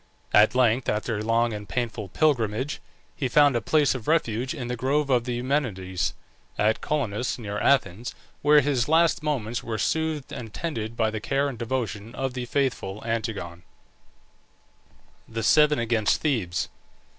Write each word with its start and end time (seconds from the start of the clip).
At 0.33 0.55
length, 0.55 0.89
after 0.89 1.19
a 1.19 1.23
long 1.23 1.53
and 1.53 1.69
painful 1.69 2.07
pilgrimage, 2.09 2.81
he 3.15 3.27
found 3.27 3.55
a 3.55 3.61
place 3.61 3.93
of 3.93 4.07
refuge 4.07 4.51
in 4.55 4.67
the 4.67 4.75
grove 4.75 5.11
of 5.11 5.25
the 5.25 5.35
Eumenides 5.35 6.15
(at 6.57 6.81
Colonus, 6.81 7.37
near 7.37 7.59
Athens), 7.59 8.15
where 8.41 8.61
his 8.61 8.89
last 8.89 9.21
moments 9.21 9.63
were 9.63 9.77
soothed 9.77 10.31
and 10.31 10.51
tended 10.55 10.97
by 10.97 11.11
the 11.11 11.21
care 11.21 11.47
and 11.47 11.59
devotion 11.59 12.15
of 12.15 12.33
the 12.33 12.45
faithful 12.47 13.03
Antigone. 13.05 13.61
THE 15.29 15.43
SEVEN 15.43 15.77
AGAINST 15.77 16.23
THEBES. 16.23 16.69